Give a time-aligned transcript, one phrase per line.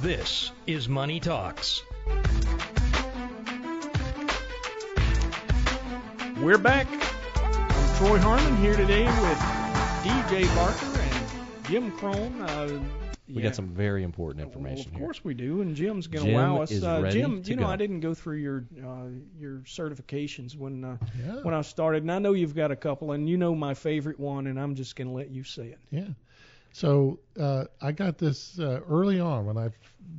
[0.00, 1.82] This is Money Talks.
[6.40, 6.86] We're back.
[7.36, 9.38] I'm Troy Harmon here today with
[10.04, 12.40] DJ Barker and Jim Crone.
[12.42, 12.80] Uh,
[13.28, 15.00] We got some very important information well, of here.
[15.06, 16.70] course we do, and Jim's going to Jim wow us.
[16.70, 17.68] is uh, ready Jim, to you know go.
[17.70, 19.06] I didn't go through your uh,
[19.40, 21.42] your certifications when uh, Yeah.
[21.42, 24.20] when I started, and I know you've got a couple, and you know my favorite
[24.20, 25.78] one, and I'm just going to let you say it.
[25.90, 26.08] Yeah.
[26.76, 29.70] So uh, I got this uh, early on when I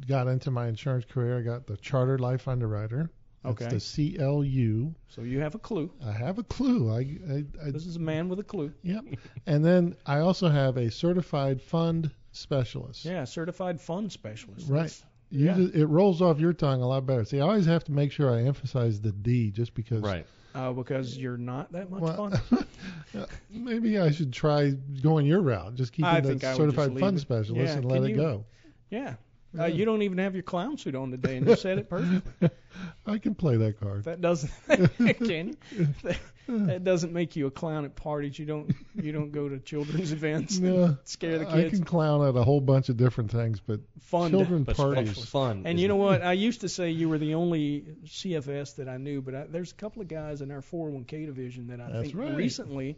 [0.08, 1.38] got into my insurance career.
[1.38, 3.12] I got the Chartered Life Underwriter.
[3.44, 3.78] That's Okay.
[3.78, 4.92] the CLU.
[5.08, 5.92] So you have a clue.
[6.04, 6.92] I have a clue.
[6.92, 6.98] I,
[7.32, 8.74] I, I This is a man with a clue.
[8.82, 9.04] yep.
[9.46, 13.06] and then I also have a certified fund specialist.
[13.06, 14.68] Yeah, certified fund specialist.
[14.68, 14.78] Right.
[14.80, 15.56] That's- Yeah.
[15.56, 17.26] ju- it rolls off your tongue a lot better.
[17.26, 20.02] See, I always have to make sure I emphasize the D just because.
[20.02, 20.26] Right.
[20.56, 22.66] Uh, because you're not that much Well, fun.
[23.52, 25.76] maybe I should try going your route.
[25.76, 27.22] Just keep I it think I as would just certified leave fund it.
[27.22, 28.46] specialist Yeah, and let can it you- go.
[28.90, 29.16] Yeah.
[29.60, 32.28] Uh, you don't even have your clown suit on today, and you said it perfect.
[33.06, 34.04] I can play that card.
[34.04, 35.88] That doesn't can you?
[36.04, 38.38] That, that doesn't make you a clown at parties.
[38.38, 41.74] You don't you don't go to children's events and No, scare the kids.
[41.74, 44.30] I can clown at a whole bunch of different things, but Fun.
[44.32, 45.26] children But parties.
[45.26, 45.64] fun.
[45.66, 46.22] And you know what?
[46.22, 49.72] I used to say you were the only CFS that I knew, but I, there's
[49.72, 52.36] a couple of guys in our 401k division that I That's think right.
[52.36, 52.98] recently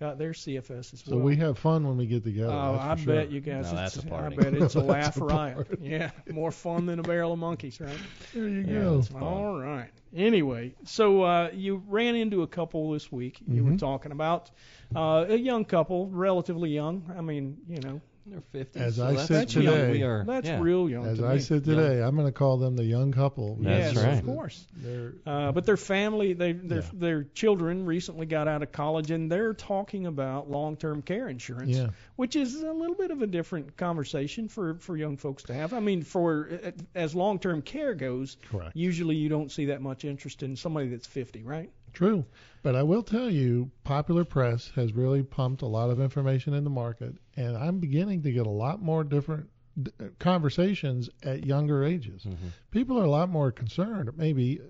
[0.00, 2.52] got their CFS as So we have fun when we get together.
[2.52, 3.34] Oh, that's I for bet sure.
[3.34, 3.66] you guys.
[3.70, 4.36] Now that's it's, a party.
[4.36, 5.66] I bet it's a laugh a riot.
[5.80, 7.98] Yeah, more fun than a barrel of monkeys, right?
[8.34, 9.04] There you Yeah, go.
[9.20, 9.90] All right.
[10.16, 13.38] Anyway, so uh, you ran into a couple this week.
[13.46, 13.78] You were Mhm.
[13.78, 14.50] talking about
[14.96, 17.12] uh, a young couple, relatively young.
[17.16, 18.78] I mean, you know, They're 50.
[18.80, 19.74] As so I that's said pretty young.
[19.76, 20.24] today- we are.
[20.24, 20.60] that's yeah.
[20.60, 21.06] real young.
[21.06, 21.40] As to I me.
[21.40, 23.56] said today, I'm going to call them the young couple.
[23.60, 24.18] That's yes, right.
[24.18, 24.66] of course.
[24.76, 26.88] They're, Uh, but their family, they, their Yeah.
[26.92, 31.88] their children recently got out of college, and they're talking about long-term care insurance, yeah,
[32.16, 35.72] which is a little bit of a different conversation for for young folks to have.
[35.72, 36.48] I mean, for
[36.94, 38.76] as long-term care goes, correct.
[38.76, 41.70] usually you don't see that much interest in somebody that's 50, right?
[41.92, 42.24] True.
[42.62, 46.64] But I will tell you, popular press has really pumped a lot of information in
[46.64, 49.48] the market, and I'm beginning to get a lot more different
[49.82, 52.24] d- conversations at younger ages.
[52.24, 52.36] Mhm.
[52.70, 54.60] People are a lot more concerned, maybe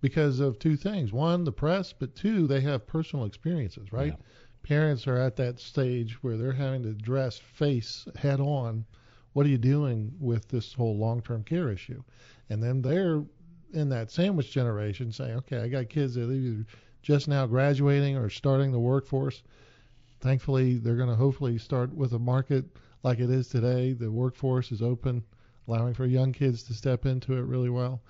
[0.00, 1.12] because of two things.
[1.12, 4.12] One, the press, but two, they have personal experiences, right?
[4.18, 4.24] Yeah.
[4.62, 8.84] Parents are at that stage where they're having to address face head on
[9.32, 12.02] what are you doing with this whole long term care issue?
[12.50, 13.24] And then they're
[13.72, 16.64] in that sandwich generation saying, okay, I got kids that are either
[17.02, 19.42] just now graduating or starting the workforce.
[20.20, 22.64] Thankfully, they're going to hopefully start with a market
[23.02, 23.92] like it is today.
[23.92, 25.22] The workforce is open,
[25.66, 28.02] allowing for young kids to step into it really well.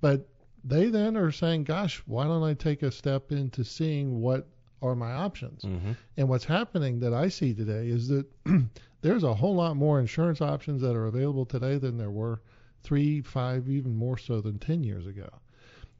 [0.00, 0.28] But
[0.62, 4.46] they then are saying, gosh, why don't I take a step into seeing what
[4.82, 5.62] are my options?
[5.62, 5.96] Mhm.
[6.16, 8.26] And what's happening that I see today is that
[9.00, 12.42] there's a whole lot more insurance options that are available today than there were
[12.84, 15.28] three, five, even more so than 10 years ago.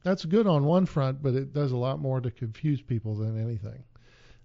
[0.03, 3.41] That's good on one front, but it does a lot more to confuse people than
[3.41, 3.83] anything.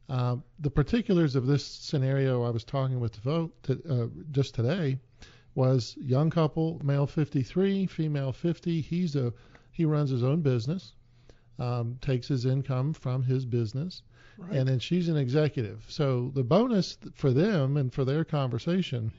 [0.09, 4.55] Um, the particulars of this scenario I was talking with the vote to, uh, just
[4.55, 4.99] today
[5.55, 8.81] was young couple, male 53, female 50.
[8.81, 9.33] He's a
[9.73, 10.95] he runs his own business,
[11.59, 14.03] um, takes his income from his business,
[14.37, 14.57] Right.
[14.57, 15.85] and then she's an executive.
[15.89, 19.13] So the bonus for them and for their conversation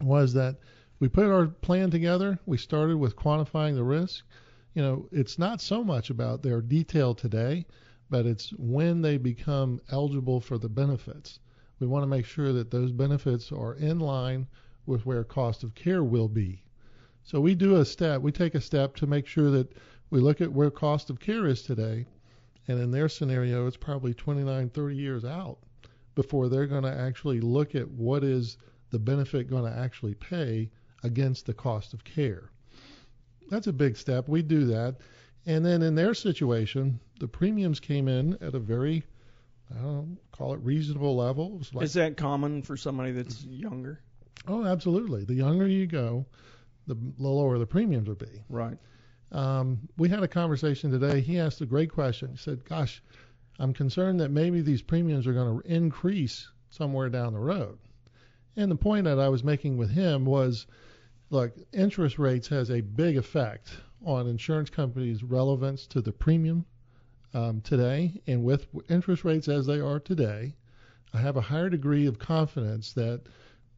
[0.00, 0.58] was that
[1.02, 2.38] we put our plan together.
[2.46, 4.24] We started with quantifying the risk.
[4.72, 7.66] You know, it's not so much about their detail today,
[8.08, 11.40] but it's when they become eligible for the benefits.
[11.80, 14.46] We want to make sure that those benefits are in line
[14.86, 16.62] with where cost of care will be.
[17.24, 19.72] So we do a step, we take a step to make sure that
[20.10, 22.06] we look at where cost of care is today
[22.68, 25.58] and in their scenario, it's probably 29, 30 years out
[26.14, 28.56] before they're going to actually look at what is
[28.90, 30.70] the benefit going to actually pay
[31.02, 32.50] against the cost of care.
[33.50, 34.28] That's a big step.
[34.28, 34.96] We do that.
[35.46, 39.02] And then in their situation, the premiums came in at a very,
[39.70, 41.58] I don't know, call it reasonable level.
[41.60, 44.00] It like, Is that common for somebody that's younger?
[44.48, 45.24] oh, absolutely.
[45.24, 46.26] The younger you go,
[46.86, 48.42] the, lower the premiums will be.
[48.48, 48.78] Right.
[49.32, 51.20] um, we had a conversation today.
[51.20, 52.30] He asked a great question.
[52.32, 53.02] He said, "Gosh,
[53.58, 57.78] I'm concerned that maybe these premiums are going to increase somewhere down the road."
[58.56, 60.66] And the point that I was making with him was,
[61.32, 63.70] look, interest rates has a big effect
[64.04, 66.66] on insurance companies' relevance to the premium
[67.32, 68.20] um, today.
[68.26, 70.54] And with interest rates as they are today,
[71.14, 73.22] I have a higher degree of confidence that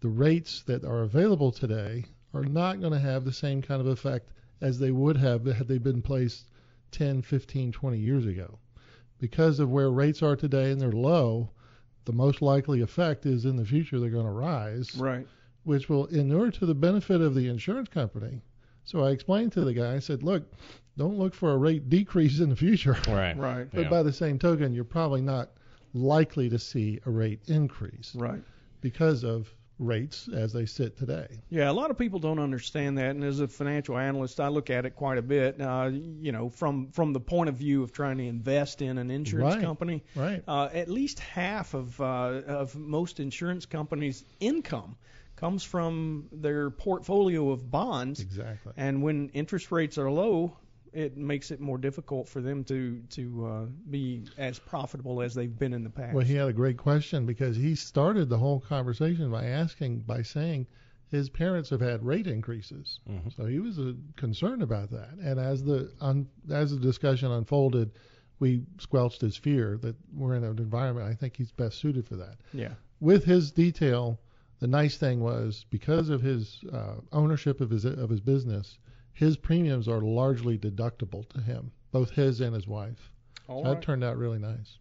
[0.00, 2.04] the rates that are available today
[2.34, 5.68] are not going to have the same kind of effect as they would have had
[5.68, 6.48] they been placed
[6.90, 8.58] 10, 15, 20 years ago.
[9.20, 11.50] Because of where rates are today and they're low,
[12.04, 15.26] the most likely effect is in the future they're going to rise, Right.
[15.64, 18.40] Which will inure to the benefit of the insurance company.
[18.84, 20.52] So I explained to the guy, I said, look,
[20.96, 22.96] don't look for a rate decrease in the future.
[23.08, 23.36] Right.
[23.36, 23.66] Right.
[23.72, 23.88] But Yeah.
[23.88, 25.50] by the same token, you're probably not
[25.94, 28.42] likely to see a rate increase Right.
[28.80, 29.48] because of
[29.80, 31.26] rates as they sit today.
[31.48, 34.70] Yeah, a lot of people don't understand that, and as a financial analyst, I look
[34.70, 35.60] at it quite a bit.
[35.60, 39.10] Uh, you know, from from the point of view of trying to invest in an
[39.10, 39.64] insurance Right.
[39.64, 40.44] company, Right.
[40.46, 44.96] uh, at least half of uh, of most insurance companies' income
[45.36, 48.72] comes from their portfolio of bonds, Exactly.
[48.76, 50.56] and when interest rates are low,
[50.92, 55.58] it makes it more difficult for them to to uh, be as profitable as they've
[55.58, 56.14] been in the past.
[56.14, 60.22] Well, he had a great question because he started the whole conversation by asking, by
[60.22, 60.68] saying
[61.10, 63.00] his parents have had rate increases.
[63.10, 63.34] Mhm.
[63.36, 65.10] So he was uh, concerned about that.
[65.20, 67.90] And as the un, as the discussion unfolded,
[68.38, 72.16] we squelched his fear that we're in an environment I think he's best suited for
[72.16, 72.36] that.
[72.52, 72.74] yeah.
[73.00, 74.18] With his detail,
[74.60, 78.78] the nice thing was because of his uh, ownership of his of his business,
[79.12, 83.10] his premiums are largely deductible to him, both his and his wife.
[83.48, 83.74] All so right.
[83.74, 84.78] that turned out really nice.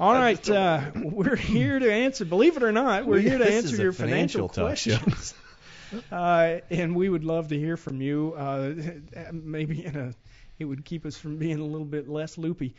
[0.00, 2.24] All right, uh, we're here to answer.
[2.24, 5.34] Believe it or not, we're here to This answer your financial, financial questions,
[6.12, 8.34] uh, and we would love to hear from you.
[8.36, 8.74] Uh,
[9.32, 10.14] maybe in a,
[10.58, 12.74] it would keep us from being a little bit less loopy.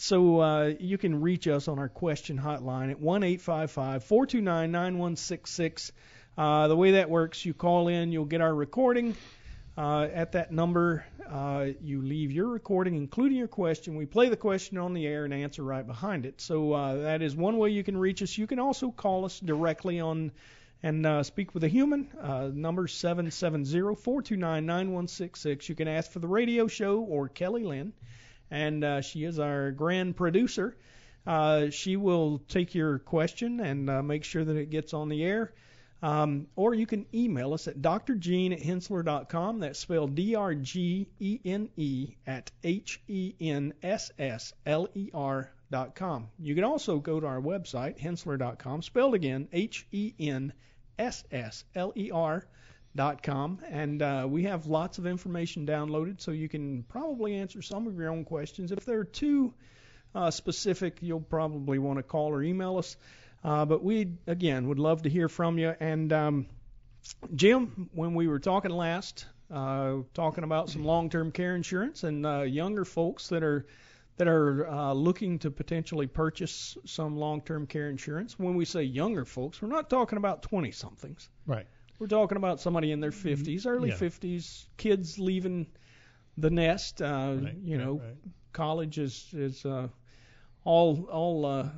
[0.00, 4.02] So uh, you can reach us on our question hotline at one eight five five
[4.02, 5.92] four two nine nine one six six.
[6.38, 9.14] Uh, the way that works, you call in, you'll get our recording.
[9.76, 13.94] Uh, at that number, uh, you leave your recording, including your question.
[13.94, 16.40] We play the question on the air and answer right behind it.
[16.40, 18.38] So uh, that is one way you can reach us.
[18.38, 20.32] You can also call us directly on
[20.82, 22.08] and uh, speak with a human.
[22.18, 25.68] Uh, number 770-429-9166.
[25.68, 27.92] You can ask for the radio show or Kelly Lynn,
[28.50, 30.76] and uh, she is our grand producer.
[31.26, 35.22] Uh, she will take your question and uh, make sure that it gets on the
[35.22, 35.52] air.
[36.02, 39.60] Um, or you can email us at drgene at henssler.com.
[39.60, 43.12] That's spelled D-R-G-E-N-E at H-E-N-S-S-L-E-R
[45.70, 46.28] dot com.
[46.38, 50.56] You can also go to our website, henssler.com, spelled again, H-E-N-S-S-L-E-R
[52.96, 53.58] dot com.
[53.70, 57.96] And uh, we have lots of information downloaded, so you can probably answer some of
[57.96, 58.72] your own questions.
[58.72, 59.54] If they're too
[60.14, 62.96] uh, specific, you'll probably want to call or email us.
[63.42, 65.74] Uh, but we, again, would love to hear from you.
[65.80, 66.46] And um,
[67.34, 72.42] Jim, when we were talking last, uh, talking about some long-term care insurance and uh,
[72.42, 73.66] younger folks that are
[74.18, 78.38] that are uh, looking to potentially purchase some long-term care insurance.
[78.38, 81.30] When we say younger folks, we're not talking about 20-somethings.
[81.46, 81.66] Right.
[82.00, 83.96] We're talking about somebody in their 50s, early Yeah.
[83.96, 85.66] 50s, kids leaving
[86.38, 87.00] the nest.
[87.02, 88.16] Uh, Right, you know, right.
[88.52, 89.88] college is is uh,
[90.64, 91.68] all all uh,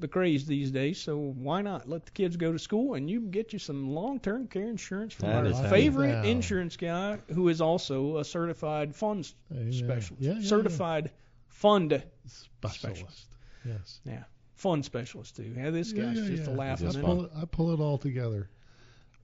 [0.00, 0.98] the craze these days.
[0.98, 3.90] So why not let the kids go to school and you can get you some
[3.90, 6.32] long-term care insurance from That our favorite fantastic.
[6.32, 9.72] insurance guy, who is also a certified funds Amen.
[9.72, 10.48] specialist, Yeah, yeah, yeah.
[10.48, 11.10] certified
[11.48, 13.28] fund Specialist.
[13.64, 14.00] Yes.
[14.04, 14.24] yeah
[14.54, 15.52] fund specialist too.
[15.56, 16.54] Yeah, this guy's yeah, just yeah.
[16.54, 17.06] a laugh He's just minute.
[17.14, 18.48] pull, it, I pull it all together.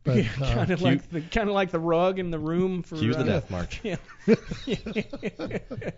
[0.05, 2.39] But yeah, uh, kind of cue- like the kind of like the rug in the
[2.39, 3.81] room for Cue the uh, death march.
[3.85, 3.97] Yeah.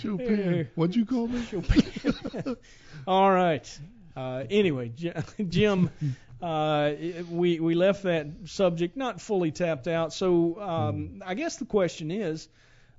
[0.00, 1.42] Chopin, what'd you call me?
[1.44, 2.56] Chopin.
[3.06, 3.78] All right.
[4.16, 4.92] Uh, anyway,
[5.48, 5.90] Jim,
[6.42, 6.92] uh,
[7.30, 10.12] we we left that subject not fully tapped out.
[10.12, 12.48] So um, I guess the question is,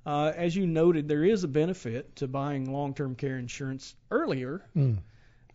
[0.04, 4.62] uh, as you noted, there is a benefit to buying long-term care insurance earlier.
[4.74, 4.94] Hmm.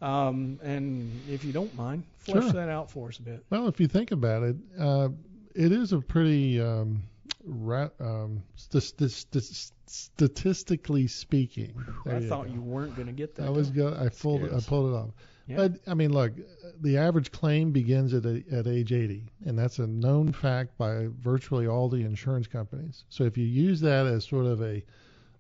[0.02, 2.52] Um, and if you don't mind, flesh Sure.
[2.54, 3.46] that out for us a bit.
[3.50, 5.10] Well, if you think about it, uh,
[5.54, 7.02] it is a pretty um,
[7.46, 9.12] ra- um, st- st-
[9.44, 11.74] st- statistically speaking.
[12.06, 12.54] There I you thought go.
[12.54, 13.46] you weren't going to get that.
[13.46, 15.10] I was go- I pulled it, I pulled it off.
[15.48, 15.58] Yeah.
[15.58, 16.34] But I mean, look,
[16.82, 21.08] the average claim begins at a, at age 80, and that's a known fact by
[21.22, 23.04] virtually all the insurance companies.
[23.10, 24.84] So if you use that as sort of a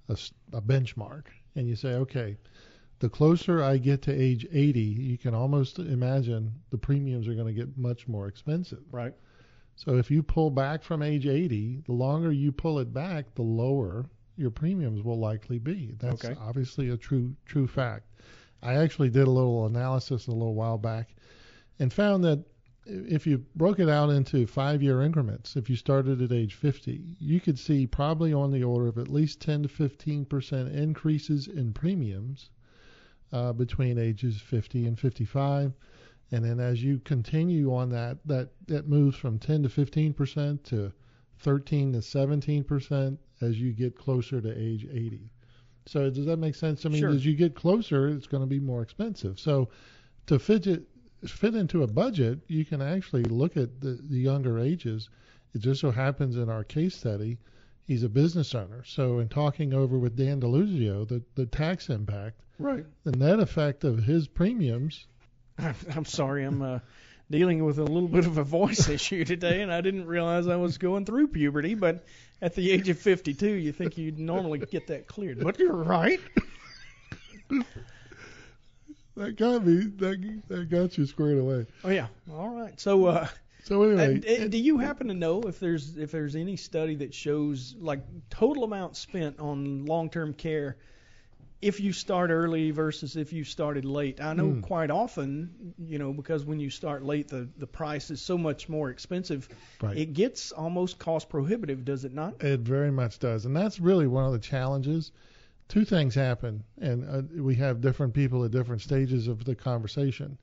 [0.08, 0.16] a,
[0.54, 1.24] a benchmark,
[1.56, 2.38] and you say, okay,
[3.00, 7.48] the closer I get to age 80, you can almost imagine the premiums are going
[7.48, 8.84] to get much more expensive.
[8.92, 9.14] right.
[9.78, 13.42] So if you pull back from age 80, the longer you pull it back, the
[13.42, 14.06] lower
[14.38, 15.94] your premiums will likely be.
[16.00, 16.40] That's Okay.
[16.40, 18.06] obviously a true true fact.
[18.64, 21.16] I actually did a little analysis a little while back
[21.78, 22.46] and found that
[22.86, 27.18] if you broke it out into five year increments, if you started at age 50,
[27.20, 31.48] you could see probably on the order of at least 10 to 15 percent increases
[31.50, 32.50] in premiums
[33.32, 35.74] uh, between ages 50 and 55.
[36.32, 40.64] And then as you continue on that, that, that moves from 10 to 15 percent
[40.66, 40.92] to
[41.40, 45.30] 13 to 17 percent as you get closer to age 80.
[45.86, 46.86] So does that make sense?
[46.86, 47.10] I mean, Sure.
[47.12, 49.40] as you get closer, it's going to be more expensive.
[49.40, 49.70] So
[50.28, 50.84] to fidget
[51.28, 55.10] fit into a budget, you can actually look at the, the younger ages.
[55.54, 57.38] It just so happens in our case study,
[57.86, 58.84] he's a business owner.
[58.86, 62.86] So in talking over with Dan Deluzio, the, the tax impact, Right.
[63.04, 65.06] the net effect of his premiums,
[65.58, 66.80] I'm sorry, I'm uh,
[67.30, 70.56] dealing with a little bit of a voice issue today, and I didn't realize I
[70.58, 71.74] was going through puberty.
[71.76, 72.06] But
[72.42, 75.40] at the age of 52, you think you'd normally get that cleared.
[75.40, 76.20] But you're right.
[79.16, 81.66] that got me, that, that got you squared away.
[81.84, 82.08] Oh yeah.
[82.32, 82.80] All right.
[82.80, 83.28] So, uh,
[83.66, 87.76] So anyway, do you happen to know if there's if there's any study that shows
[87.80, 90.78] like total amount spent on long-term care?
[91.64, 94.60] If you start early versus if you started late, I know Hmm.
[94.62, 98.70] quite often, you know, because when you start late, the the price is so much
[98.70, 99.50] more expensive.
[99.82, 99.98] right.
[99.98, 102.44] It gets almost cost prohibitive, does it not?
[102.44, 105.12] It very much does, and that's really one of the challenges.
[105.70, 110.38] Two things happen, and uh, we have different people at different stages of the conversation.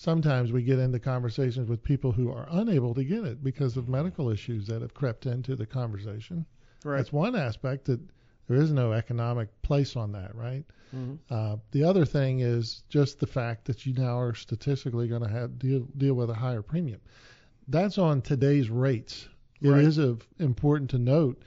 [0.00, 3.88] Sometimes we get into conversations with people who are unable to get it because of
[3.88, 6.46] medical issues that have crept into the conversation.
[6.98, 7.98] That's one aspect that
[8.46, 10.64] there is no economic place on that, right?
[10.94, 11.18] Mhm.
[11.28, 15.28] Uh, the other thing is just the fact that you now are statistically going to
[15.28, 17.00] have deal deal with a higher premium.
[17.66, 19.28] That's on today's rates.
[19.60, 21.42] It is of important to note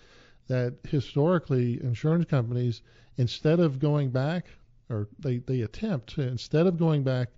[0.47, 2.81] that historically insurance companies,
[3.15, 4.47] instead of going back,
[4.89, 7.29] or they, they attempt to, instead of going back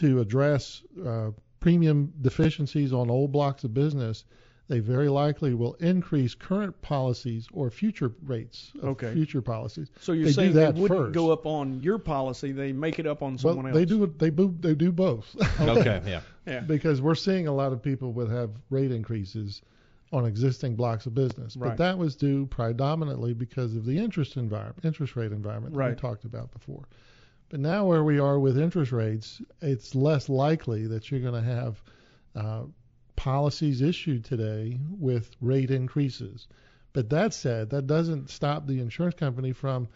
[0.00, 1.30] to address uh,
[1.60, 4.24] premium deficiencies on old blocks of business,
[4.68, 9.12] they very likely will increase current policies or future rates of Okay.
[9.12, 9.90] future policies.
[10.00, 11.14] So you're They saying that they wouldn't first.
[11.14, 13.78] go up on your policy, they make it up on someone well, else.
[13.78, 16.20] they do they bo- they do both Okay, yeah.
[16.46, 16.60] Yeah.
[16.60, 19.60] because we're seeing a lot of people would have rate increases
[20.12, 21.70] on existing blocks of business, Right.
[21.70, 25.90] but that was due predominantly because of the interest environment, interest rate environment that Right.
[25.94, 26.84] we talked about before.
[27.50, 31.50] But now where we are with interest rates, it's less likely that you're going to
[31.50, 31.82] have
[32.36, 32.62] uh,
[33.16, 36.46] policies issued today with rate increases.
[36.92, 39.88] But that said, that doesn't stop the insurance company from,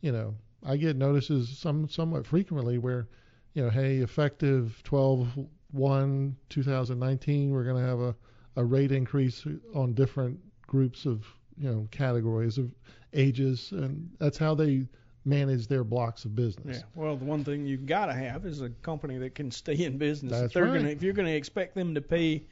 [0.00, 3.08] you know, I get notices some somewhat frequently where,
[3.52, 5.38] you know, hey, effective 12
[5.72, 8.16] 1 2019, we're going to have a,
[8.56, 11.26] a rate increase on different groups of,
[11.58, 12.72] you know, categories of
[13.12, 14.86] ages, and that's how they
[15.24, 16.78] manage their blocks of business.
[16.78, 16.84] Yeah.
[16.94, 19.98] Well, the one thing you've got to have is a company that can stay in
[19.98, 20.32] business.
[20.32, 20.78] That's if they're right.
[20.78, 22.44] gonna, if you're going to expect them to pay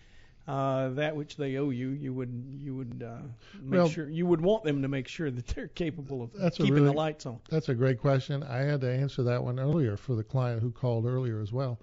[0.46, 3.18] uh, that which they owe you, you would you would uh,
[3.62, 6.84] make Well- sure you would want them to make sure that they're capable of keeping
[6.84, 7.40] the lights on.
[7.48, 8.42] That's a great question.
[8.42, 11.78] I had to answer that one earlier for the client who called earlier as well.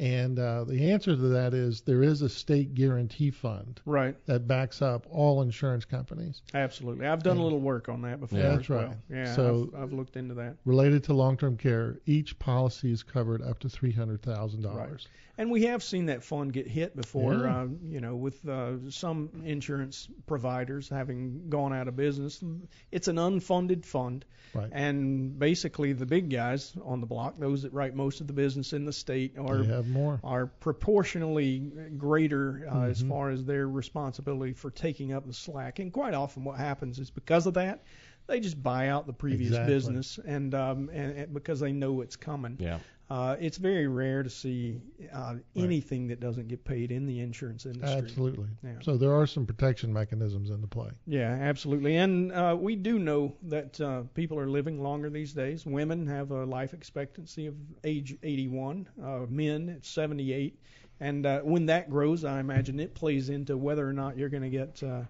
[0.00, 4.16] And uh, the answer to that is there is a state guarantee fund Right.
[4.26, 7.06] that backs up all insurance companies Absolutely.
[7.06, 8.86] I've done a little work on that before Yeah, that's well.
[8.86, 8.96] right.
[9.10, 9.34] Yeah.
[9.34, 10.56] So- I've, I've looked into that.
[10.64, 11.98] related to long-term care.
[12.06, 15.06] Each policy is covered up to three hundred thousand dollars.
[15.36, 17.62] And we have seen that fund get hit before, Yeah.
[17.62, 22.42] uh, you know, with uh, some insurance providers having gone out of business.
[22.90, 24.68] It's an unfunded fund, Right.
[24.72, 28.72] and basically the big guys on the block, those that write most of the business
[28.74, 30.20] in the state, are more.
[30.24, 33.08] are proportionally greater uh, as Mhm.
[33.08, 35.78] far as their responsibility for taking up the slack.
[35.78, 37.82] And quite often, what happens is because of that,
[38.26, 39.74] they just buy out the previous Exactly.
[39.74, 42.56] business, and, um, and, and because they know it's coming.
[42.60, 42.78] Yeah.
[43.10, 44.80] Uh, it's very rare to see
[45.12, 47.98] uh, anything that doesn't get paid in the insurance industry.
[47.98, 48.46] Absolutely.
[48.62, 48.74] Yeah.
[48.82, 50.90] So there are some protection mechanisms into play.
[51.06, 51.96] Yeah, absolutely.
[51.96, 55.66] And uh, we do know that uh, people are living longer these days.
[55.66, 60.56] Women have a life expectancy of age 81, uh, men at 78.
[61.00, 64.44] And uh, when that grows, I imagine it plays into whether or not you're going
[64.44, 65.02] to get uh,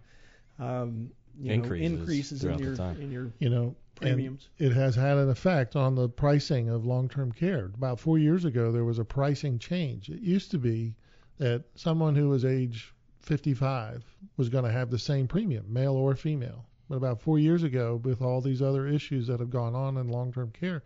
[0.58, 5.16] um, you Increases know, increases in your in your You know, and it has had
[5.18, 7.66] an effect on the pricing of long-term care.
[7.66, 10.08] About four years ago, there was a pricing change.
[10.08, 10.94] It used to be
[11.38, 14.04] that someone who was age 55
[14.36, 16.66] was going to have the same premium, male or female.
[16.88, 20.08] But about four years ago, with all these other issues that have gone on in
[20.08, 20.82] long-term care,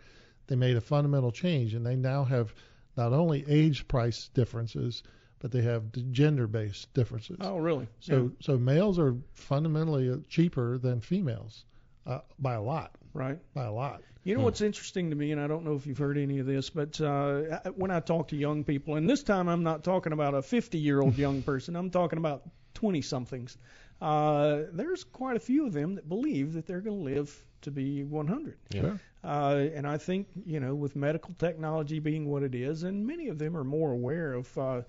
[0.47, 2.55] they made a fundamental change, and they now have
[2.97, 5.03] not only age price differences,
[5.39, 7.37] but they have gender-based differences.
[7.41, 7.89] Oh, really?
[8.01, 11.65] So, Yeah, so males are fundamentally uh, cheaper than females
[12.07, 13.39] uh, by a lot, right.
[13.55, 14.03] by a lot.
[14.25, 14.45] You know Hmm.
[14.47, 17.01] what's interesting to me, and I don't know if you've heard any of this, but
[17.01, 20.43] uh, when I talk to young people, and this time I'm not talking about a
[20.43, 22.43] 50 year old young person, I'm talking about
[22.75, 23.57] 20 somethings.
[24.01, 27.71] Uh, there's quite a few of them that believe that they're going to live to
[27.71, 28.59] be 100.
[28.71, 28.97] Yeah.
[29.23, 33.29] Uh, and I think, you know, with medical technology being what it is, and many
[33.29, 34.83] of them are more aware of uh,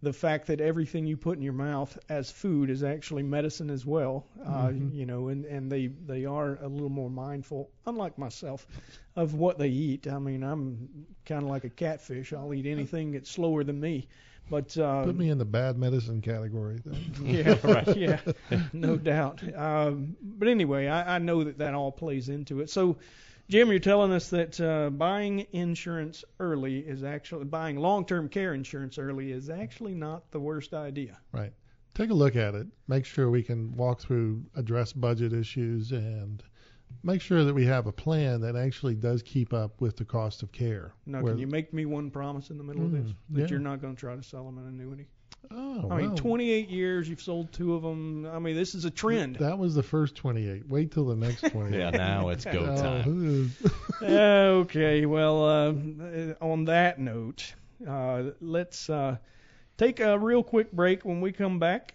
[0.00, 3.84] the fact that everything you put in your mouth as food is actually medicine as
[3.84, 4.26] well.
[4.44, 4.94] Uh, Mhm.
[4.94, 8.66] You know, and and they they are a little more mindful, unlike myself,
[9.16, 10.06] of what they eat.
[10.06, 12.32] I mean, I'm kind of like a catfish.
[12.32, 14.08] I'll eat anything that's slower than me.
[14.50, 16.78] But uh, Put me in the bad medicine category.
[17.22, 17.96] Yeah, right.
[17.96, 18.20] Yeah,
[18.72, 19.42] no doubt.
[19.54, 22.70] Um, but anyway, I, I know that that all plays into it.
[22.70, 22.96] So,
[23.48, 28.98] Jim, you're telling us that uh, buying insurance early is actually buying long-term care insurance
[28.98, 31.18] early is actually not the worst idea.
[31.32, 31.52] Right.
[31.94, 32.66] Take a look at it.
[32.88, 36.42] Make sure we can walk through, address budget issues, and
[37.02, 40.42] make sure that we have a plan that actually does keep up with the cost
[40.42, 40.92] of care.
[41.06, 43.46] Now, can you make me one promise in the middle of this Mm, that yeah.
[43.48, 45.08] you're not going to try to sell them an annuity?
[45.50, 48.26] Oh, I mean, well, 28 years, you've sold two of them.
[48.26, 49.36] I mean, this is a trend.
[49.36, 50.68] That was the first 28.
[50.68, 51.78] Wait till the next 28.
[51.78, 53.02] Yeah, now it's go Oh, time.
[53.02, 55.72] who is- okay, well, uh,
[56.44, 57.54] on that note,
[57.86, 59.16] uh, let's uh,
[59.78, 61.04] take a real quick break.
[61.06, 61.94] When we come back,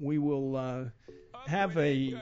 [0.00, 0.84] we will uh,
[1.46, 2.14] have a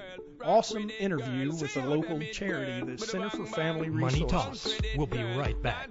[0.44, 4.20] awesome interview with a local charity, the Center for Family Resources.
[4.20, 4.72] Money Resources.
[4.78, 4.96] Talks.
[4.96, 5.90] We'll be right back.